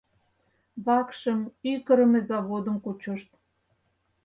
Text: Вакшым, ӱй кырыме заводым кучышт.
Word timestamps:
Вакшым, 0.85 1.39
ӱй 1.69 1.77
кырыме 1.85 2.19
заводым 2.29 2.77
кучышт. 2.83 3.29